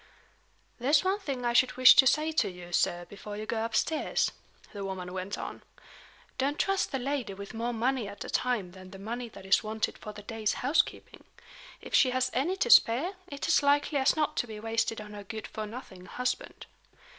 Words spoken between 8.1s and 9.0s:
a time than the